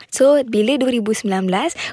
So 0.08 0.40
bila 0.48 0.72
2019 0.80 1.28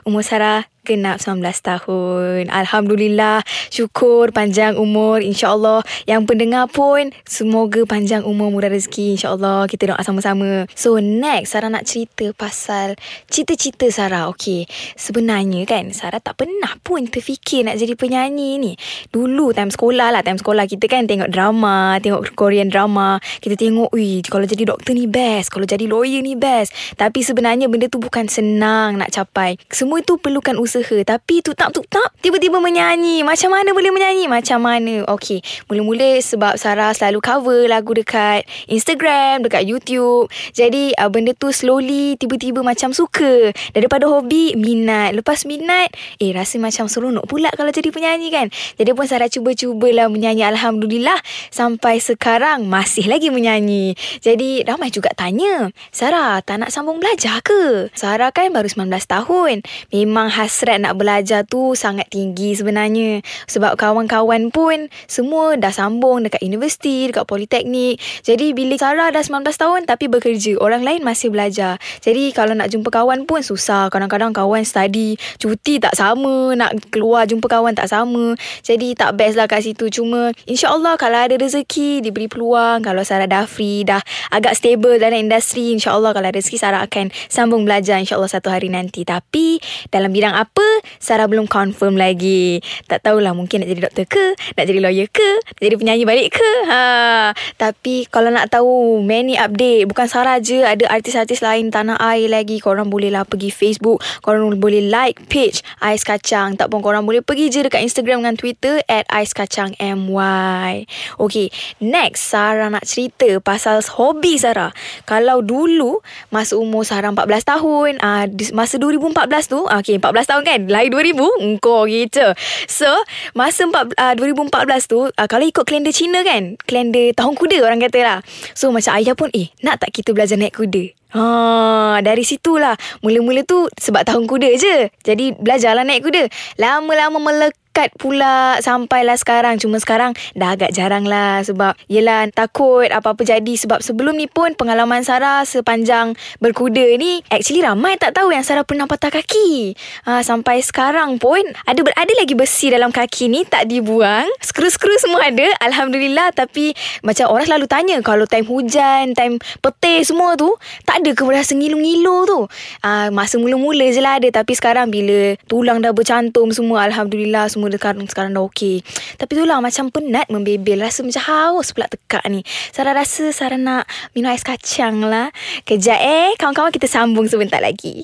umur 0.08 0.24
Sarah 0.24 0.73
genap 0.84 1.24
19 1.24 1.40
tahun. 1.64 2.52
Alhamdulillah, 2.52 3.40
syukur 3.72 4.36
panjang 4.36 4.76
umur 4.76 5.24
insya-Allah. 5.24 5.80
Yang 6.04 6.22
pendengar 6.28 6.68
pun 6.68 7.16
semoga 7.24 7.88
panjang 7.88 8.28
umur 8.28 8.52
murah 8.52 8.68
rezeki 8.68 9.16
insya-Allah. 9.16 9.66
Kita 9.72 9.96
doa 9.96 10.02
sama-sama. 10.04 10.68
So 10.76 11.00
next 11.00 11.56
Sarah 11.56 11.72
nak 11.72 11.88
cerita 11.88 12.30
pasal 12.36 13.00
cita-cita 13.32 13.88
Sarah. 13.88 14.28
Okey. 14.36 14.68
Sebenarnya 15.00 15.64
kan 15.64 15.90
Sarah 15.96 16.20
tak 16.20 16.44
pernah 16.44 16.76
pun 16.84 17.08
terfikir 17.08 17.64
nak 17.64 17.80
jadi 17.80 17.96
penyanyi 17.96 18.60
ni. 18.60 18.74
Dulu 19.10 19.56
time 19.56 19.72
sekolah 19.72 20.12
lah, 20.12 20.22
time 20.22 20.38
sekolah 20.38 20.68
kita 20.68 20.92
kan 20.92 21.08
tengok 21.08 21.32
drama, 21.32 21.98
tengok 22.04 22.36
Korean 22.36 22.68
drama. 22.68 23.24
Kita 23.40 23.56
tengok, 23.56 23.96
"Ui, 23.96 24.20
kalau 24.28 24.44
jadi 24.44 24.68
doktor 24.68 24.92
ni 24.92 25.08
best, 25.08 25.48
kalau 25.48 25.64
jadi 25.64 25.88
lawyer 25.88 26.20
ni 26.20 26.36
best." 26.36 26.76
Tapi 27.00 27.24
sebenarnya 27.24 27.72
benda 27.72 27.88
tu 27.88 28.04
bukan 28.04 28.28
senang 28.28 29.00
nak 29.00 29.16
capai. 29.16 29.56
Semua 29.72 30.04
itu 30.04 30.20
perlukan 30.20 30.60
usaha 30.60 30.73
usaha. 30.74 30.98
Tapi 31.06 31.46
tu 31.46 31.54
tak 31.54 31.70
tu 31.70 31.86
tak. 31.86 32.10
Tiba-tiba 32.26 32.58
menyanyi. 32.58 33.22
Macam 33.22 33.54
mana 33.54 33.70
boleh 33.70 33.94
menyanyi? 33.94 34.26
Macam 34.26 34.66
mana? 34.66 35.06
Okay 35.14 35.46
Mula-mula 35.70 36.18
sebab 36.18 36.58
Sarah 36.58 36.96
selalu 36.98 37.22
cover 37.22 37.62
Lagu 37.70 37.94
dekat 37.94 38.50
Instagram 38.66 39.46
Dekat 39.46 39.70
YouTube. 39.70 40.34
Jadi 40.58 40.98
uh, 40.98 41.14
benda 41.14 41.38
tu 41.38 41.54
slowly 41.54 42.18
Tiba-tiba 42.18 42.66
macam 42.66 42.90
suka. 42.90 43.54
Daripada 43.76 44.10
hobi 44.10 44.58
Minat. 44.58 45.14
Lepas 45.14 45.46
minat 45.46 45.94
Eh 46.18 46.34
rasa 46.34 46.58
macam 46.58 46.90
seronok 46.90 47.30
pula 47.30 47.54
Kalau 47.54 47.70
jadi 47.70 47.94
penyanyi 47.94 48.34
kan. 48.34 48.50
Jadi 48.80 48.90
pun 48.98 49.06
Sarah 49.06 49.30
cuba-cubalah 49.30 50.10
menyanyi. 50.10 50.42
Alhamdulillah 50.48 51.20
Sampai 51.54 52.02
sekarang 52.02 52.66
Masih 52.66 53.06
lagi 53.06 53.30
menyanyi. 53.30 53.94
Jadi 54.24 54.66
ramai 54.66 54.90
juga 54.90 55.14
tanya 55.14 55.70
Sarah 55.94 56.42
tak 56.42 56.64
nak 56.64 56.74
sambung 56.74 56.98
belajar 56.98 57.44
ke? 57.46 57.92
Sarah 57.94 58.32
kan 58.32 58.50
baru 58.56 58.72
19 58.72 58.90
tahun. 59.06 59.56
Memang 59.92 60.32
has 60.32 60.63
hasrat 60.64 60.80
nak 60.80 60.96
belajar 60.96 61.44
tu 61.44 61.76
sangat 61.76 62.08
tinggi 62.08 62.56
sebenarnya. 62.56 63.20
Sebab 63.52 63.76
kawan-kawan 63.76 64.48
pun 64.48 64.88
semua 65.12 65.60
dah 65.60 65.76
sambung 65.76 66.24
dekat 66.24 66.40
universiti, 66.40 67.12
dekat 67.12 67.28
politeknik. 67.28 68.00
Jadi 68.24 68.56
bila 68.56 68.80
Sarah 68.80 69.12
dah 69.12 69.20
19 69.20 69.44
tahun 69.52 69.82
tapi 69.84 70.08
bekerja, 70.08 70.56
orang 70.64 70.88
lain 70.88 71.04
masih 71.04 71.36
belajar. 71.36 71.76
Jadi 72.00 72.32
kalau 72.32 72.56
nak 72.56 72.72
jumpa 72.72 72.88
kawan 72.96 73.28
pun 73.28 73.44
susah. 73.44 73.92
Kadang-kadang 73.92 74.32
kawan 74.32 74.64
study, 74.64 75.20
cuti 75.36 75.84
tak 75.84 76.00
sama, 76.00 76.56
nak 76.56 76.72
keluar 76.88 77.28
jumpa 77.28 77.52
kawan 77.52 77.76
tak 77.76 77.92
sama. 77.92 78.40
Jadi 78.64 78.96
tak 78.96 79.20
best 79.20 79.36
lah 79.36 79.52
kat 79.52 79.68
situ. 79.68 79.92
Cuma 79.92 80.32
insyaAllah 80.48 80.96
kalau 80.96 81.28
ada 81.28 81.36
rezeki, 81.36 82.00
diberi 82.00 82.32
peluang. 82.32 82.80
Kalau 82.88 83.04
Sarah 83.04 83.28
dah 83.28 83.44
free, 83.44 83.84
dah 83.84 84.00
agak 84.32 84.56
stable 84.56 84.96
dalam 84.96 85.28
industri, 85.28 85.76
insyaAllah 85.76 86.16
kalau 86.16 86.32
ada 86.32 86.40
rezeki 86.40 86.56
Sarah 86.56 86.88
akan 86.88 87.12
sambung 87.28 87.68
belajar 87.68 88.00
insyaAllah 88.00 88.32
satu 88.32 88.48
hari 88.48 88.72
nanti. 88.72 89.04
Tapi 89.04 89.60
dalam 89.92 90.16
bidang 90.16 90.32
apa 90.32 90.53
apa 90.54 90.86
Sarah 91.02 91.26
belum 91.26 91.50
confirm 91.50 91.98
lagi. 91.98 92.62
Tak 92.86 93.10
tahulah 93.10 93.34
mungkin 93.34 93.66
nak 93.66 93.74
jadi 93.74 93.82
doktor 93.90 94.06
ke 94.06 94.38
Nak 94.54 94.66
jadi 94.70 94.80
lawyer 94.86 95.10
ke 95.10 95.42
Nak 95.58 95.64
jadi 95.66 95.76
penyanyi 95.82 96.06
balik 96.06 96.38
ke. 96.38 96.52
Ha. 96.70 97.34
Tapi 97.58 98.06
kalau 98.06 98.30
nak 98.30 98.54
tahu 98.54 99.02
Many 99.02 99.34
update. 99.34 99.90
Bukan 99.90 100.06
Sarah 100.06 100.38
je 100.38 100.62
Ada 100.62 100.86
artis-artis 100.94 101.42
lain 101.42 101.74
Tanah 101.74 101.98
air 101.98 102.30
lagi. 102.30 102.62
Korang 102.62 102.94
boleh 102.94 103.10
lah 103.10 103.26
pergi 103.26 103.50
Facebook. 103.50 104.06
Korang 104.22 104.62
boleh 104.62 104.86
like 104.86 105.26
page 105.26 105.66
Ais 105.82 106.06
Kacang. 106.06 106.54
Tak 106.54 106.70
pun 106.70 106.86
korang 106.86 107.10
boleh 107.10 107.26
pergi 107.26 107.50
je 107.50 107.66
Dekat 107.66 107.82
Instagram 107.82 108.22
dengan 108.22 108.38
Twitter 108.38 108.86
At 108.86 109.10
Ais 109.10 109.34
Kacang 109.34 109.74
MY 109.82 110.86
Okay 111.18 111.50
Next 111.82 112.30
Sarah 112.30 112.70
nak 112.70 112.86
cerita 112.86 113.42
Pasal 113.42 113.82
hobi 113.98 114.38
Sarah. 114.38 114.70
Kalau 115.10 115.42
dulu 115.42 116.06
Masa 116.30 116.62
umur 116.62 116.86
Sarah 116.86 117.10
14 117.10 117.42
tahun 117.42 117.92
uh, 117.98 118.30
Masa 118.54 118.78
2014 118.78 119.50
tu 119.50 119.66
Okay 119.66 119.98
14 119.98 120.30
tahun 120.30 120.43
kan? 120.44 120.68
Lahir 120.70 120.92
2000 120.92 121.18
Engkau 121.42 121.88
gitu 121.88 122.36
So 122.70 122.88
Masa 123.34 123.66
uh, 123.68 124.14
2014 124.16 124.92
tu 124.92 125.10
uh, 125.10 125.28
Kalau 125.28 125.46
ikut 125.48 125.64
kalender 125.64 125.96
Cina 125.96 126.22
kan? 126.22 126.60
Kalender 126.68 127.16
tahun 127.16 127.34
kuda 127.40 127.64
orang 127.64 127.82
kata 127.82 128.00
lah. 128.04 128.20
So 128.54 128.70
macam 128.70 129.00
ayah 129.00 129.16
pun 129.16 129.32
Eh 129.34 129.50
nak 129.64 129.82
tak 129.82 129.96
kita 129.96 130.12
belajar 130.12 130.36
naik 130.38 130.60
kuda? 130.60 130.94
Ha, 131.14 132.02
dari 132.02 132.26
situlah. 132.26 132.74
Mula-mula 133.06 133.46
tu 133.46 133.70
Sebab 133.70 134.02
tahun 134.04 134.26
kuda 134.26 134.50
je. 134.58 134.90
Jadi 135.06 135.38
belajarlah 135.38 135.86
naik 135.86 136.04
kuda. 136.04 136.26
Lama-lama 136.58 137.22
melek 137.22 137.63
nekat 137.74 137.90
pula 137.98 138.62
sampailah 138.62 139.18
sekarang. 139.18 139.58
Cuma 139.58 139.82
sekarang 139.82 140.14
dah 140.38 140.54
agak 140.54 140.78
jarang 140.78 141.10
lah 141.10 141.42
sebab 141.42 141.74
yelah 141.90 142.30
takut 142.30 142.86
apa-apa 142.86 143.26
jadi. 143.26 143.58
Sebab 143.58 143.82
sebelum 143.82 144.14
ni 144.14 144.30
pun 144.30 144.54
pengalaman 144.54 145.02
Sarah 145.02 145.42
sepanjang 145.42 146.14
berkuda 146.38 146.86
ni 147.02 147.26
actually 147.34 147.66
ramai 147.66 147.98
tak 147.98 148.14
tahu 148.14 148.30
yang 148.30 148.46
Sarah 148.46 148.62
pernah 148.62 148.86
patah 148.86 149.10
kaki. 149.10 149.74
Ha, 150.06 150.22
sampai 150.22 150.62
sekarang 150.62 151.18
pun 151.18 151.42
ada 151.66 151.82
ada 151.98 152.14
lagi 152.14 152.38
besi 152.38 152.70
dalam 152.70 152.94
kaki 152.94 153.26
ni 153.26 153.42
tak 153.42 153.66
dibuang. 153.66 154.30
Skru-skru 154.38 154.94
semua 155.02 155.34
ada. 155.34 155.50
Alhamdulillah 155.66 156.30
tapi 156.30 156.78
macam 157.02 157.34
orang 157.34 157.50
selalu 157.50 157.66
tanya 157.66 157.98
kalau 158.06 158.30
time 158.30 158.46
hujan, 158.46 159.18
time 159.18 159.42
petir 159.66 160.06
semua 160.06 160.38
tu 160.38 160.54
tak 160.86 161.02
ada 161.02 161.10
ke 161.18 161.26
rasa 161.26 161.58
ngilu-ngilu 161.58 162.18
tu. 162.30 162.40
Ha, 162.86 163.10
masa 163.10 163.42
mula-mula 163.42 163.90
je 163.90 163.98
lah 163.98 164.22
ada 164.22 164.30
tapi 164.30 164.54
sekarang 164.54 164.94
bila 164.94 165.34
tulang 165.50 165.82
dah 165.82 165.90
bercantum 165.90 166.54
semua 166.54 166.86
Alhamdulillah 166.86 167.50
semua 167.50 167.63
semua 167.64 167.80
sekarang, 167.80 168.04
sekarang 168.12 168.32
dah 168.36 168.44
okey. 168.52 168.84
Tapi 169.16 169.32
itulah 169.40 169.64
macam 169.64 169.88
penat 169.88 170.28
membebel. 170.28 170.84
Rasa 170.84 171.00
macam 171.00 171.24
haus 171.24 171.72
pula 171.72 171.88
tekak 171.88 172.28
ni. 172.28 172.44
Sarah 172.76 172.92
rasa 172.92 173.32
Sarah 173.32 173.56
nak 173.56 173.88
minum 174.12 174.36
ais 174.36 174.44
kacang 174.44 175.00
lah. 175.00 175.32
Kejap 175.64 176.00
eh. 176.04 176.36
Kawan-kawan 176.36 176.76
kita 176.76 176.92
sambung 176.92 177.24
sebentar 177.32 177.64
lagi. 177.64 178.04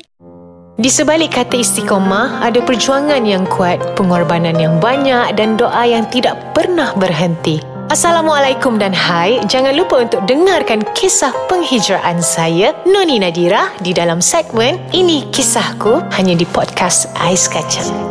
Di 0.79 0.87
sebalik 0.87 1.35
kata 1.35 1.59
istiqomah, 1.59 2.39
ada 2.39 2.63
perjuangan 2.63 3.19
yang 3.27 3.43
kuat, 3.51 3.83
pengorbanan 3.99 4.55
yang 4.55 4.79
banyak 4.79 5.35
dan 5.35 5.59
doa 5.59 5.83
yang 5.83 6.07
tidak 6.07 6.39
pernah 6.55 6.95
berhenti. 6.95 7.59
Assalamualaikum 7.91 8.79
dan 8.79 8.95
hai. 8.95 9.43
Jangan 9.43 9.75
lupa 9.75 10.07
untuk 10.07 10.23
dengarkan 10.23 10.87
kisah 10.95 11.35
penghijraan 11.51 12.23
saya, 12.23 12.71
Noni 12.87 13.19
Nadira, 13.19 13.75
di 13.83 13.91
dalam 13.91 14.23
segmen 14.23 14.79
Ini 14.95 15.27
Kisahku, 15.35 15.99
hanya 16.15 16.37
di 16.37 16.47
podcast 16.47 17.11
Ais 17.17 17.51
Kacang. 17.51 18.08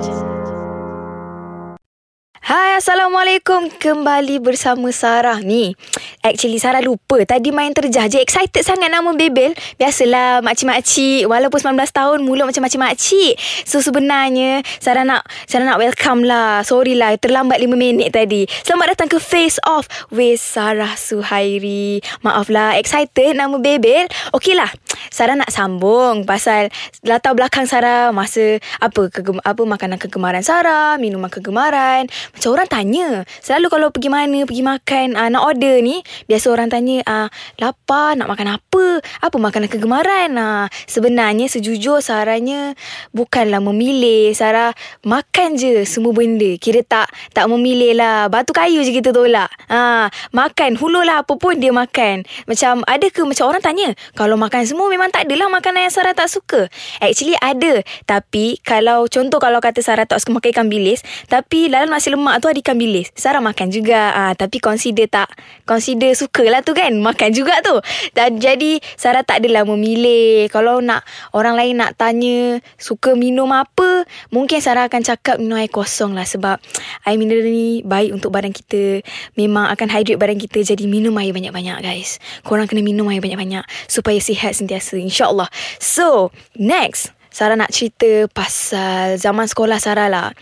Assalamualaikum. 2.79 3.75
Kembali 3.75 4.39
bersama 4.39 4.95
Sarah 4.95 5.43
ni. 5.43 5.75
Actually 6.23 6.63
Sarah 6.63 6.79
lupa. 6.79 7.19
Tadi 7.27 7.51
main 7.51 7.75
terjah 7.75 8.07
je. 8.07 8.23
Excited 8.23 8.63
sangat 8.63 8.87
nama 8.87 9.11
Bebel. 9.19 9.51
Biasalah 9.83 10.47
Makcik-makcik. 10.47 11.27
Walaupun 11.27 11.75
19 11.75 11.75
tahun 11.75 12.19
Mulut 12.23 12.47
macam 12.47 12.63
makcik-makcik. 12.63 13.35
So 13.67 13.83
sebenarnya 13.83 14.63
Sarah 14.79 15.03
nak 15.03 15.27
Sarah 15.51 15.67
nak 15.67 15.83
welcome 15.83 16.23
lah. 16.23 16.63
Sorry 16.63 16.95
lah 16.95 17.19
Terlambat 17.19 17.59
5 17.59 17.67
minit 17.75 18.15
tadi. 18.15 18.47
Selamat 18.63 18.95
datang 18.95 19.11
ke 19.11 19.19
Face 19.19 19.59
Off 19.67 19.91
With 20.15 20.39
Sarah 20.39 20.95
Suhairi. 20.95 21.99
Maaf 22.23 22.47
lah 22.47 22.79
Excited 22.79 23.35
nama 23.35 23.59
Bebel. 23.59 24.07
Okey 24.39 24.55
lah. 24.55 24.71
Sarah 25.11 25.35
nak 25.35 25.51
sambung 25.51 26.23
Pasal 26.23 26.71
Latar 27.03 27.35
belakang 27.35 27.67
Sarah 27.67 28.15
Masa 28.15 28.63
Apa 28.79 29.11
kegem, 29.11 29.43
apa 29.43 29.63
makanan 29.67 29.99
kegemaran 29.99 30.47
Sarah 30.47 30.95
Minuman 30.95 31.27
kegemaran. 31.27 32.07
Macam 32.07 32.49
orang 32.55 32.68
tanya. 32.69 33.25
Selalu 33.41 33.67
kalau 33.73 33.89
pergi 33.89 34.11
mana 34.13 34.45
Pergi 34.45 34.63
makan 34.65 35.07
uh, 35.17 35.29
Nak 35.33 35.43
order 35.43 35.81
ni 35.81 36.05
Biasa 36.27 36.53
orang 36.53 36.69
tanya 36.69 37.01
uh, 37.07 37.29
Lapar 37.57 38.19
Nak 38.19 38.29
makan 38.29 38.61
apa? 38.61 38.87
Apa 39.25 39.37
makanan 39.41 39.69
kegemaran? 39.71 40.37
Uh, 40.37 40.67
Sebenarnya 40.85 41.49
Sejujur 41.49 42.05
Sarahnya 42.05 42.77
Bukanlah 43.17 43.63
memilih. 43.63 44.35
Sarah 44.37 44.75
Makan 45.07 45.57
je 45.57 45.89
Semua 45.89 46.13
benda. 46.13 46.55
Kira 46.61 46.85
tak 46.85 47.09
Tak 47.33 47.49
memilih 47.49 47.97
lah. 47.97 48.29
Batu 48.29 48.53
kayu 48.53 48.85
je 48.85 48.93
kita 48.93 49.15
tolak. 49.15 49.49
Uh, 49.71 50.11
Makan 50.37 50.77
Hulu 50.77 51.01
lah 51.07 51.25
apa 51.25 51.35
pun 51.41 51.57
Dia 51.57 51.73
makan. 51.73 52.27
Macam 52.45 52.85
Ada 52.85 53.09
ke 53.09 53.25
macam 53.25 53.49
orang 53.49 53.63
tanya 53.65 53.89
Kalau 54.13 54.37
makan 54.37 54.69
semua 54.69 54.87
Memang 54.93 55.09
tak 55.09 55.31
adalah 55.31 55.49
Makanan 55.49 55.89
yang 55.89 55.95
Sarah 55.95 56.13
tak 56.13 56.29
suka. 56.29 56.69
Actually 57.01 57.39
ada. 57.41 57.81
Tapi 58.05 58.61
Kalau 58.61 59.09
Contoh 59.09 59.41
kalau 59.41 59.63
kata 59.63 59.81
Sarah 59.81 60.05
tak 60.05 60.21
suka 60.21 60.37
makan 60.37 60.51
ikan 60.53 60.67
bilis 60.69 61.01
Tapi 61.31 61.73
dalam 61.73 61.89
nasi 61.89 62.13
lemak 62.13 62.43
tu 62.43 62.51
Ada 62.51 62.58
ikan 62.63 62.79
bilis. 62.79 63.11
Sarah 63.13 63.43
makan 63.43 63.69
juga. 63.69 64.15
Uh, 64.15 64.33
Tapi 64.39 64.63
consider 64.63 65.11
tak 65.11 65.29
Consider 65.69 66.15
suka 66.17 66.47
lah 66.49 66.65
tu 66.65 66.73
kan. 66.73 66.91
Makan 66.95 67.31
juga 67.35 67.61
tu. 67.61 67.77
Dan 68.15 68.41
jadi 68.41 68.81
Sarah 68.97 69.27
tak 69.27 69.45
adalah 69.45 69.67
memilih. 69.67 70.49
Kalau 70.49 70.81
nak 70.81 71.05
Orang 71.35 71.59
lain 71.59 71.77
nak 71.77 71.99
tanya 71.99 72.63
Suka 72.81 73.13
minum 73.19 73.51
apa 73.53 74.07
Mungkin 74.33 74.63
Sarah 74.63 74.89
akan 74.89 75.03
cakap 75.05 75.37
Minum 75.43 75.61
air 75.61 75.71
kosong 75.71 76.15
lah 76.17 76.25
Sebab 76.25 76.63
Air 77.05 77.19
mineral 77.21 77.45
ni 77.49 77.83
Baik 77.85 78.15
untuk 78.17 78.33
badan 78.33 78.55
kita. 78.55 79.03
Memang 79.35 79.69
akan 79.75 79.89
hydrate 79.91 80.21
badan 80.21 80.39
kita. 80.39 80.63
Jadi 80.65 80.89
minum 80.89 81.13
air 81.21 81.35
banyak-banyak 81.35 81.83
guys. 81.83 82.23
Korang 82.47 82.71
kena 82.71 82.81
minum 82.81 83.11
air 83.11 83.21
banyak-banyak 83.21 83.67
Supaya 83.91 84.17
sihat 84.23 84.57
sentiasa 84.57 84.97
InsyaAllah. 84.97 85.51
So 85.83 86.31
Next 86.55 87.18
Sarah 87.39 87.55
nak 87.55 87.71
cerita 87.71 88.27
pasal 88.35 89.15
zaman 89.15 89.47
sekolah 89.47 89.79
Sarah 89.79 90.11
lah. 90.11 90.35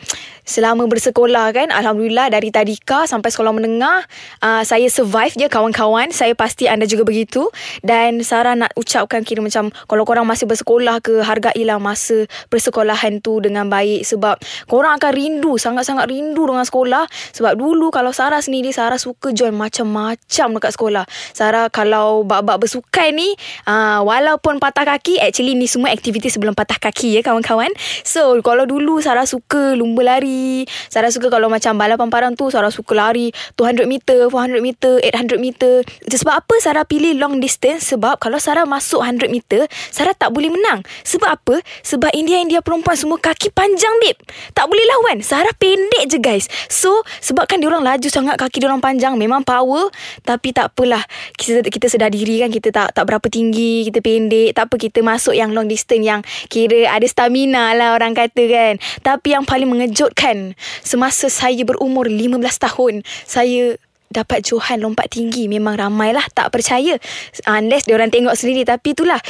Selama 0.46 0.86
bersekolah 0.88 1.52
kan 1.52 1.68
alhamdulillah 1.68 2.32
dari 2.32 2.48
tadika 2.48 3.04
sampai 3.04 3.34
sekolah 3.34 3.52
menengah 3.52 4.06
uh, 4.40 4.62
saya 4.64 4.88
survive 4.88 5.36
je 5.36 5.44
kawan-kawan. 5.52 6.08
Saya 6.08 6.32
pasti 6.32 6.72
anda 6.72 6.88
juga 6.88 7.04
begitu. 7.04 7.52
Dan 7.84 8.24
Sarah 8.24 8.56
nak 8.56 8.72
ucapkan 8.80 9.28
kira 9.28 9.44
macam 9.44 9.68
kalau 9.84 10.08
korang 10.08 10.24
masih 10.24 10.48
bersekolah 10.48 11.04
ke 11.04 11.20
hargailah 11.20 11.76
masa 11.76 12.24
persekolahan 12.48 13.20
tu 13.20 13.44
dengan 13.44 13.68
baik. 13.68 14.00
Sebab 14.08 14.40
korang 14.64 14.96
akan 14.96 15.12
rindu 15.12 15.60
sangat-sangat 15.60 16.08
rindu 16.08 16.48
dengan 16.48 16.64
sekolah. 16.64 17.04
Sebab 17.36 17.60
dulu 17.60 17.92
kalau 17.92 18.16
Sarah 18.16 18.40
sendiri 18.40 18.72
Sarah 18.72 18.96
suka 18.96 19.36
join 19.36 19.52
macam-macam 19.52 20.48
dekat 20.56 20.72
sekolah. 20.72 21.04
Sarah 21.36 21.68
kalau 21.68 22.24
bab-bab 22.24 22.56
bersukan 22.56 23.12
ni 23.12 23.36
uh, 23.68 24.00
walaupun 24.00 24.62
patah 24.64 24.88
kaki 24.88 25.20
actually 25.20 25.52
ni 25.52 25.68
semua 25.68 25.92
aktiviti 25.92 26.32
sebelum 26.32 26.56
patah 26.56 26.78
kaki 26.78 26.85
ya 26.92 27.20
kawan-kawan. 27.22 27.70
So 28.02 28.38
kalau 28.42 28.66
dulu 28.66 28.98
Sarah 29.00 29.24
suka 29.24 29.78
lumba 29.78 30.02
lari. 30.02 30.66
Sarah 30.90 31.10
suka 31.10 31.30
kalau 31.30 31.48
macam 31.48 31.78
balapan 31.78 32.08
parang 32.10 32.32
tu 32.34 32.50
Sarah 32.50 32.74
suka 32.74 32.92
lari 32.94 33.30
200 33.54 33.86
meter 33.86 34.26
400 34.28 34.58
meter 34.60 34.98
800 35.00 35.38
meter. 35.38 35.74
Sebab 36.10 36.34
apa 36.34 36.54
Sarah 36.58 36.84
pilih 36.84 37.14
long 37.16 37.38
distance? 37.38 37.94
Sebab 37.94 38.18
kalau 38.18 38.42
Sarah 38.42 38.66
masuk 38.66 39.00
100 39.00 39.30
meter 39.30 39.70
Sarah 39.94 40.12
tak 40.12 40.34
boleh 40.34 40.50
menang. 40.50 40.82
Sebab 41.06 41.30
apa? 41.30 41.62
Sebab 41.86 42.10
India-India 42.12 42.60
perempuan 42.60 42.98
semua 42.98 43.22
kaki 43.22 43.54
panjang 43.54 43.92
babe. 44.02 44.18
Tak 44.52 44.66
boleh 44.66 44.84
lawan. 44.96 45.22
Sarah 45.22 45.54
pendek 45.54 46.10
je 46.10 46.18
guys. 46.18 46.50
So 46.66 47.06
sebabkan 47.22 47.62
dia 47.62 47.70
orang 47.70 47.86
laju 47.86 48.08
sangat 48.10 48.34
Kaki 48.36 48.58
dia 48.58 48.68
orang 48.68 48.82
panjang 48.82 49.14
Memang 49.14 49.46
power. 49.46 49.88
Tapi 50.26 50.50
tak 50.50 50.74
apalah. 50.74 51.02
Kita, 51.38 51.62
kita 51.62 51.86
sedar 51.86 52.10
diri 52.10 52.42
kan 52.42 52.50
Kita 52.50 52.74
tak 52.74 52.88
tak 52.96 53.04
berapa 53.06 53.26
tinggi 53.30 53.86
Kita 53.86 54.02
pendek. 54.02 54.56
Tak 54.56 54.66
apa 54.66 54.74
kita 54.80 54.98
masuk 55.06 55.34
yang 55.38 55.54
long 55.54 55.70
distance 55.70 56.02
Yang 56.02 56.20
kira 56.50 56.65
ada 56.68 57.06
stamina 57.08 57.72
lah 57.72 57.96
orang 57.96 58.12
kata 58.12 58.44
kan. 58.46 58.74
Tapi 59.00 59.32
yang 59.32 59.48
paling 59.48 59.70
mengejutkan 59.70 60.26
kan 60.26 60.58
semasa 60.82 61.30
saya 61.30 61.62
berumur 61.62 62.10
15 62.10 62.42
tahun 62.58 62.94
saya 63.22 63.78
dapat 64.16 64.40
Johan 64.48 64.80
lompat 64.80 65.12
tinggi 65.12 65.44
memang 65.44 65.76
ramailah. 65.76 66.24
Tak 66.32 66.48
percaya 66.48 66.96
unless 67.44 67.84
dia 67.84 68.00
orang 68.00 68.08
tengok 68.08 68.32
sendiri. 68.32 68.64
Tapi 68.64 68.96
itulah 68.96 69.20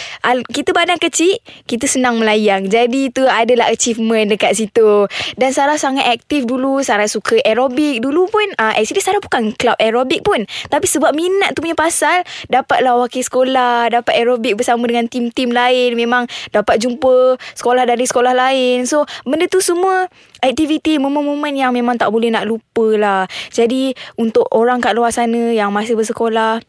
kita 0.46 0.70
badan 0.70 1.02
kecil 1.02 1.34
kita 1.66 1.90
senang 1.90 2.22
melayang. 2.22 2.70
Jadi 2.70 3.10
itu 3.10 3.26
adalah 3.26 3.66
achievement 3.74 4.30
dekat 4.30 4.54
situ. 4.54 5.10
Dan 5.34 5.50
Sarah 5.50 5.74
sangat 5.80 6.06
aktif 6.06 6.46
dulu 6.46 6.86
Sarah 6.86 7.10
suka 7.10 7.42
aerobik 7.42 7.98
dulu 7.98 8.30
pun 8.30 8.46
uh, 8.62 8.78
actually 8.78 9.02
Sarah 9.02 9.18
bukan 9.18 9.50
club 9.58 9.74
aerobik 9.82 10.22
pun. 10.22 10.46
Tapi 10.70 10.86
sebab 10.86 11.10
minat 11.10 11.58
tu 11.58 11.66
punya 11.66 11.74
pasal 11.74 12.22
dapatlah 12.46 12.94
wakil 13.02 13.26
sekolah 13.26 13.90
dapat 13.90 14.12
aerobik 14.14 14.54
bersama 14.62 14.86
dengan 14.86 15.10
tim-tim 15.10 15.50
lain. 15.50 15.98
Memang 15.98 16.30
dapat 16.54 16.78
jumpa 16.78 17.40
sekolah 17.58 17.88
dari 17.88 18.06
sekolah 18.06 18.32
lain. 18.36 18.86
So 18.86 19.02
benda 19.26 19.50
tu 19.50 19.58
semua 19.58 20.06
aktiviti 20.44 21.00
momen-momen 21.00 21.56
yang 21.56 21.72
memang 21.72 21.96
tak 21.96 22.12
boleh 22.12 22.28
nak 22.28 22.44
lupa 22.44 22.86
lah 22.94 23.20
jadi 23.50 23.96
untuk 24.20 24.44
orang 24.52 24.75
kat 24.78 24.94
luar 24.96 25.12
sana 25.12 25.52
yang 25.52 25.70
masih 25.74 25.96
bersekolah 25.98 26.62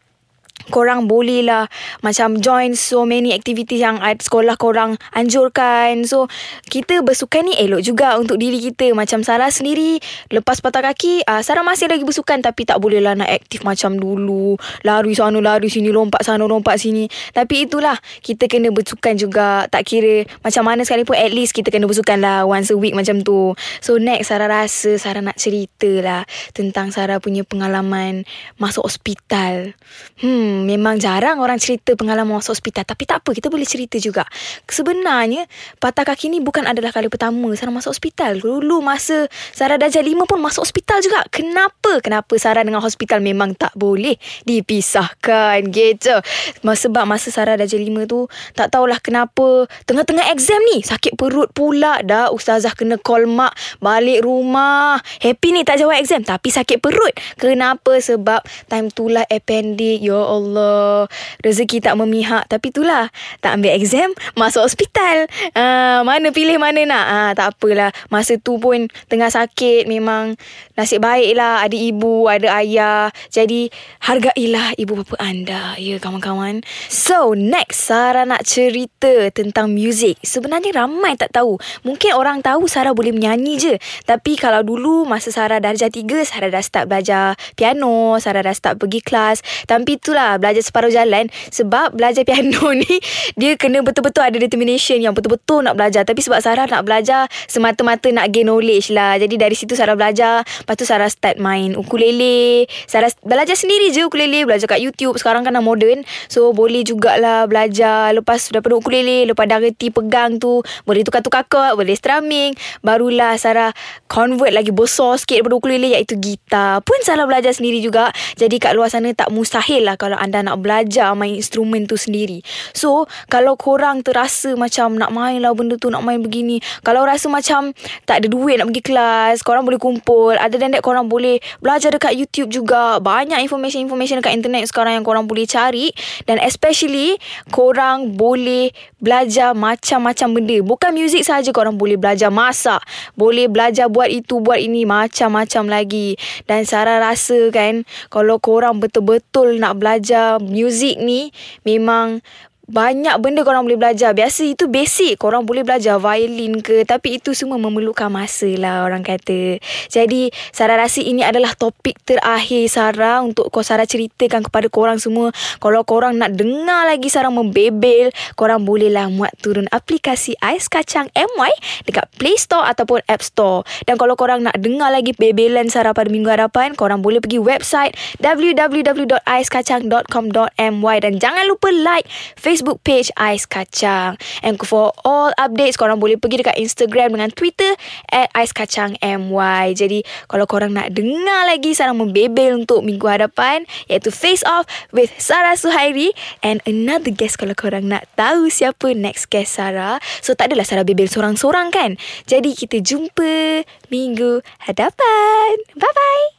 korang 0.68 1.08
boleh 1.08 1.44
lah 1.44 1.66
macam 2.00 2.38
join 2.40 2.76
so 2.76 3.04
many 3.04 3.32
activities 3.32 3.82
yang 3.82 4.00
sekolah 4.00 4.56
korang 4.56 4.96
anjurkan. 5.12 6.04
So, 6.04 6.28
kita 6.68 7.00
bersukan 7.04 7.46
ni 7.46 7.54
elok 7.56 7.82
juga 7.84 8.16
untuk 8.16 8.40
diri 8.40 8.58
kita. 8.60 8.92
Macam 8.96 9.22
Sarah 9.22 9.52
sendiri, 9.52 10.00
lepas 10.32 10.60
patah 10.60 10.84
kaki, 10.92 11.24
uh, 11.24 11.40
Sarah 11.44 11.62
masih 11.62 11.88
lagi 11.88 12.02
bersukan 12.02 12.40
tapi 12.42 12.64
tak 12.66 12.82
boleh 12.82 12.98
lah 12.98 13.14
nak 13.14 13.30
aktif 13.30 13.62
macam 13.62 13.94
dulu. 13.94 14.58
Lari 14.82 15.12
sana, 15.14 15.38
lari 15.38 15.70
sini, 15.70 15.92
lompat 15.92 16.26
sana, 16.26 16.44
lompat 16.44 16.80
sini. 16.82 17.06
Tapi 17.32 17.68
itulah, 17.68 17.96
kita 18.24 18.50
kena 18.50 18.72
bersukan 18.74 19.14
juga. 19.14 19.68
Tak 19.70 19.86
kira 19.86 20.26
macam 20.42 20.62
mana 20.66 20.82
sekalipun, 20.82 21.14
at 21.14 21.30
least 21.30 21.54
kita 21.54 21.70
kena 21.70 21.86
bersukan 21.86 22.18
lah 22.18 22.42
once 22.48 22.72
a 22.72 22.76
week 22.76 22.96
macam 22.96 23.22
tu. 23.22 23.54
So, 23.78 24.00
next 24.02 24.32
Sarah 24.32 24.50
rasa 24.50 24.98
Sarah 24.98 25.22
nak 25.22 25.38
cerita 25.38 25.88
lah 26.02 26.22
tentang 26.52 26.90
Sarah 26.90 27.22
punya 27.22 27.46
pengalaman 27.46 28.26
masuk 28.58 28.88
hospital. 28.88 29.78
Hmm, 30.18 30.57
memang 30.64 30.98
jarang 30.98 31.38
orang 31.38 31.58
cerita 31.60 31.94
pengalaman 31.94 32.38
masuk 32.38 32.56
hospital. 32.56 32.86
Tapi 32.86 33.02
tak 33.04 33.22
apa, 33.22 33.30
kita 33.34 33.52
boleh 33.52 33.66
cerita 33.68 34.00
juga. 34.00 34.24
Sebenarnya, 34.66 35.44
patah 35.78 36.06
kaki 36.06 36.32
ni 36.32 36.38
bukan 36.42 36.64
adalah 36.66 36.90
kali 36.90 37.06
pertama 37.12 37.52
Sarah 37.54 37.74
masuk 37.74 37.92
hospital. 37.94 38.38
Dulu 38.40 38.80
masa 38.80 39.28
Sarah 39.52 39.76
darjah 39.76 40.02
lima 40.02 40.24
pun 40.24 40.40
masuk 40.40 40.64
hospital 40.64 41.02
juga. 41.04 41.26
Kenapa? 41.28 42.00
Kenapa 42.00 42.32
Sarah 42.40 42.64
dengan 42.64 42.80
hospital 42.80 43.20
memang 43.20 43.54
tak 43.54 43.74
boleh 43.76 44.16
dipisahkan 44.48 45.62
gitu. 45.68 46.14
Sebab 46.62 47.04
masa 47.04 47.28
Sarah 47.34 47.58
darjah 47.58 47.80
lima 47.80 48.06
tu, 48.08 48.30
tak 48.54 48.70
tahulah 48.72 49.02
kenapa 49.02 49.66
tengah-tengah 49.84 50.30
exam 50.32 50.62
ni 50.74 50.80
sakit 50.80 51.18
perut 51.18 51.50
pula 51.52 52.00
dah. 52.06 52.30
Ustazah 52.30 52.72
kena 52.72 52.96
call 52.96 53.26
mak 53.28 53.52
balik 53.82 54.22
rumah. 54.22 55.02
Happy 55.18 55.52
ni 55.52 55.66
tak 55.66 55.82
jawab 55.82 55.98
exam 55.98 56.22
tapi 56.22 56.48
sakit 56.54 56.78
perut. 56.80 57.12
Kenapa? 57.36 57.98
Sebab 57.98 58.40
time 58.70 58.88
tu 58.94 59.10
lah 59.10 59.26
appendix. 59.28 60.00
Ya 60.00 60.18
Allah. 60.18 60.47
Allah. 60.48 61.04
Rezeki 61.44 61.84
tak 61.84 61.94
memihak 62.00 62.48
Tapi 62.48 62.72
itulah. 62.72 63.12
Tak 63.44 63.60
ambil 63.60 63.76
exam 63.76 64.10
Masuk 64.34 64.64
hospital. 64.64 65.28
Uh, 65.52 66.02
Mana 66.02 66.32
pilih 66.32 66.56
mana 66.56 66.82
nak. 66.88 67.06
Uh, 67.06 67.32
Tak 67.36 67.46
apalah. 67.56 67.90
Masa 68.08 68.40
tu 68.40 68.56
pun 68.56 68.88
Tengah 69.06 69.28
sakit 69.28 69.86
Memang 69.86 70.34
Nasib 70.74 71.04
baik 71.04 71.36
lah 71.36 71.62
Ada 71.62 71.76
ibu 71.76 72.26
Ada 72.26 72.48
ayah. 72.64 73.12
Jadi 73.30 73.70
Hargailah 74.02 74.74
ibu 74.80 75.04
bapa 75.04 75.16
anda. 75.22 75.76
Ya 75.78 76.00
kawan-kawan. 76.02 76.64
So 76.88 77.36
next 77.36 77.86
Sarah 77.86 78.24
nak 78.24 78.44
cerita 78.48 79.30
Tentang 79.30 79.70
muzik. 79.70 80.18
Sebenarnya 80.24 80.84
ramai 80.84 81.14
tak 81.14 81.36
tahu. 81.36 81.60
Mungkin 81.86 82.16
orang 82.16 82.42
tahu 82.42 82.66
Sarah 82.66 82.96
boleh 82.96 83.14
menyanyi 83.14 83.54
je. 83.60 83.74
Tapi 84.04 84.34
kalau 84.34 84.64
dulu 84.64 85.04
Masa 85.04 85.30
Sarah 85.30 85.60
darjah 85.62 85.92
tiga 85.92 86.20
Sarah 86.26 86.50
dah 86.52 86.64
start 86.64 86.90
belajar 86.90 87.38
piano 87.54 88.18
Sarah 88.20 88.44
dah 88.44 88.52
start 88.52 88.76
pergi 88.76 89.00
kelas. 89.00 89.38
Tapi 89.64 89.96
itulah 89.96 90.27
lah 90.28 90.36
Belajar 90.36 90.60
separuh 90.60 90.92
jalan. 90.92 91.32
Sebab 91.48 91.96
belajar 91.96 92.28
piano 92.28 92.68
ni 92.84 93.00
Dia 93.40 93.56
kena 93.56 93.80
betul-betul 93.80 94.20
ada 94.20 94.36
determination 94.36 95.00
Yang 95.00 95.24
betul-betul 95.24 95.64
nak 95.64 95.80
belajar. 95.80 96.04
Tapi 96.04 96.20
sebab 96.20 96.44
Sarah 96.44 96.68
nak 96.68 96.84
belajar 96.84 97.32
Semata-mata 97.48 98.12
nak 98.12 98.28
gain 98.28 98.44
knowledge 98.44 98.92
lah. 98.92 99.16
Jadi 99.16 99.40
dari 99.40 99.56
situ 99.56 99.72
Sarah 99.72 99.96
belajar. 99.96 100.44
Lepas 100.44 100.74
tu 100.76 100.84
Sarah 100.84 101.08
start 101.08 101.40
main 101.40 101.72
ukulele. 101.76 102.68
Sarah 102.84 103.08
belajar 103.24 103.56
sendiri 103.56 103.88
je 103.88 104.04
ukulele. 104.04 104.44
Belajar 104.44 104.68
kat 104.68 104.84
YouTube. 104.84 105.16
Sekarang 105.16 105.46
kan 105.48 105.56
dah 105.56 105.64
modern. 105.64 106.04
So 106.28 106.52
boleh 106.52 106.84
jugalah 106.84 107.48
belajar. 107.48 108.12
Lepas 108.12 108.52
daripada 108.52 108.76
ukulele 108.76 109.28
Lepas 109.28 109.48
dah 109.48 109.60
reti 109.62 109.88
pegang 109.88 110.36
tu 110.36 110.60
Boleh 110.84 111.04
tukar-tukar 111.06 111.48
chord 111.48 111.80
Boleh 111.80 111.96
strumming. 111.96 112.52
Barulah 112.84 113.38
Sarah 113.40 113.72
convert 114.10 114.52
lagi 114.52 114.74
besar 114.74 115.16
sikit 115.16 115.40
daripada 115.40 115.56
ukulele 115.56 115.94
Iaitu 115.94 116.18
gitar. 116.18 116.82
Pun 116.82 116.98
Sarah 117.00 117.24
belajar 117.24 117.54
sendiri 117.54 117.78
juga. 117.80 118.10
Jadi 118.36 118.58
kat 118.58 118.74
luar 118.74 118.90
sana 118.90 119.12
tak 119.14 119.30
mustahil 119.32 119.86
lah 119.86 119.94
Kalau 119.94 120.17
anda 120.20 120.42
nak 120.42 120.60
belajar 120.60 121.14
main 121.14 121.38
instrumen 121.38 121.86
tu 121.86 121.94
sendiri. 121.94 122.42
So 122.74 123.06
kalau 123.28 123.54
korang 123.60 124.00
terasa 124.00 124.56
macam 124.56 124.96
Nak 124.96 125.12
main 125.12 125.38
lah 125.44 125.52
benda 125.52 125.76
tu 125.76 125.92
Nak 125.92 126.00
main 126.00 126.18
begini 126.24 126.64
Kalau 126.80 127.04
rasa 127.04 127.28
macam 127.28 127.76
Tak 128.08 128.24
ada 128.24 128.26
duit 128.26 128.56
nak 128.56 128.72
pergi 128.72 128.82
kelas 128.82 129.44
Korang 129.44 129.68
boleh 129.68 129.76
kumpul 129.76 130.32
Ada 130.34 130.56
dan 130.56 130.72
that 130.72 130.80
korang 130.80 131.12
boleh 131.12 131.38
Belajar 131.60 131.92
dekat 131.92 132.16
YouTube 132.16 132.48
juga. 132.48 132.96
Banyak 133.04 133.44
information-information 133.44 134.24
dekat 134.24 134.32
internet 134.32 134.64
sekarang 134.72 134.96
Yang 134.96 135.04
korang 135.04 135.24
boleh 135.28 135.44
cari 135.44 135.92
Dan 136.24 136.40
especially 136.40 137.20
Korang 137.52 138.16
boleh 138.16 138.72
belajar 138.98 139.52
macam-macam 139.52 140.40
benda. 140.40 140.56
Bukan 140.64 140.90
muzik 140.96 141.22
saja 141.22 141.52
korang 141.52 141.76
boleh 141.76 142.00
belajar 142.00 142.32
masak 142.32 142.80
Boleh 143.12 143.46
belajar 143.46 143.92
buat 143.92 144.08
itu 144.08 144.40
buat 144.40 144.56
ini 144.56 144.88
Macam-macam 144.88 145.68
lagi. 145.68 146.16
Dan 146.48 146.64
Sarah 146.64 146.96
rasa 146.98 147.52
kan 147.52 147.84
Kalau 148.08 148.40
korang 148.40 148.80
betul-betul 148.80 149.60
nak 149.60 149.76
belajar 149.76 150.07
muzik 150.40 150.96
ni 151.00 151.30
Memang 151.62 152.20
banyak 152.68 153.16
benda 153.24 153.48
korang 153.48 153.64
boleh 153.64 153.80
belajar. 153.80 154.12
Biasa 154.12 154.44
itu 154.44 154.68
basic. 154.68 155.16
Korang 155.16 155.48
boleh 155.48 155.64
belajar 155.64 155.96
violin 155.96 156.60
ke 156.60 156.84
Tapi 156.84 157.16
itu 157.16 157.32
semua 157.32 157.56
memerlukan 157.56 158.12
masa 158.12 158.44
lah 158.60 158.84
Orang 158.84 159.00
kata. 159.00 159.56
Jadi 159.88 160.28
Sarah 160.52 160.76
rasa 160.76 161.00
ini 161.00 161.24
adalah 161.24 161.56
topik 161.56 161.96
terakhir 162.04 162.68
Sarah 162.68 163.24
Untuk 163.24 163.48
kau 163.48 163.64
Sarah 163.64 163.88
ceritakan 163.88 164.44
kepada 164.44 164.68
korang 164.68 165.00
semua. 165.00 165.32
Kalau 165.64 165.80
korang 165.88 166.20
nak 166.20 166.36
dengar 166.36 166.84
lagi 166.84 167.08
Sarah 167.08 167.32
membebel 167.32 168.12
Korang 168.36 168.68
bolehlah 168.68 169.08
muat 169.08 169.32
turun 169.40 169.64
aplikasi 169.72 170.36
Ais 170.44 170.68
Kacang 170.68 171.08
MY 171.16 171.52
Dekat 171.88 172.04
Play 172.20 172.36
Store 172.36 172.68
ataupun 172.68 173.00
App 173.08 173.24
Store. 173.24 173.64
Dan 173.88 173.96
kalau 173.96 174.12
korang 174.12 174.44
nak 174.44 174.60
dengar 174.60 174.92
lagi 174.92 175.16
bebelan 175.16 175.72
Sarah 175.72 175.96
pada 175.96 176.12
minggu 176.12 176.28
hadapan 176.28 176.76
Korang 176.76 177.00
boleh 177.00 177.24
pergi 177.24 177.40
website 177.40 177.96
www.aiskacang.com.my 178.20 180.96
Dan 181.00 181.16
jangan 181.16 181.48
lupa 181.48 181.72
like 181.72 182.04
Facebook 182.36 182.57
Facebook 182.58 182.82
page 182.82 183.14
Ais 183.14 183.46
Kacang. 183.46 184.18
And 184.42 184.58
for 184.58 184.90
all 185.06 185.30
updates, 185.38 185.78
korang 185.78 186.02
boleh 186.02 186.18
pergi 186.18 186.42
dekat 186.42 186.58
Instagram 186.58 187.14
dengan 187.14 187.30
Twitter 187.30 187.78
at 188.10 188.26
Ais 188.34 188.50
Kacang 188.50 188.98
MY. 188.98 189.78
Jadi, 189.78 190.02
kalau 190.26 190.42
korang 190.50 190.74
nak 190.74 190.90
dengar 190.90 191.46
lagi 191.46 191.70
Sarah 191.70 191.94
membebel 191.94 192.66
untuk 192.66 192.82
minggu 192.82 193.06
hadapan, 193.06 193.62
iaitu 193.86 194.10
Face 194.10 194.42
Off 194.42 194.66
with 194.90 195.14
Sarah 195.22 195.54
Suhairi 195.54 196.10
and 196.42 196.58
another 196.66 197.14
guest 197.14 197.38
kalau 197.38 197.54
korang 197.54 197.86
nak 197.86 198.10
tahu 198.18 198.50
siapa 198.50 198.90
next 198.90 199.30
guest 199.30 199.54
Sarah. 199.54 200.02
So, 200.18 200.34
tak 200.34 200.50
adalah 200.50 200.66
Sarah 200.66 200.82
bebel 200.82 201.06
seorang-seorang 201.06 201.70
kan? 201.70 201.94
Jadi, 202.26 202.58
kita 202.58 202.82
jumpa 202.82 203.62
minggu 203.86 204.42
hadapan. 204.66 205.54
Bye-bye. 205.78 206.37